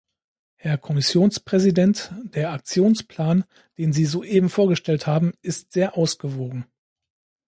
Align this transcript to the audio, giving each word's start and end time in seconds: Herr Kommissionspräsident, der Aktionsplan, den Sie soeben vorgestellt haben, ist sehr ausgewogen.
Herr 0.55 0.79
Kommissionspräsident, 0.79 2.11
der 2.23 2.53
Aktionsplan, 2.53 3.45
den 3.77 3.93
Sie 3.93 4.05
soeben 4.05 4.49
vorgestellt 4.49 5.05
haben, 5.05 5.31
ist 5.43 5.73
sehr 5.73 5.95
ausgewogen. 5.95 6.65